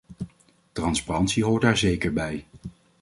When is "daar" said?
1.61-1.77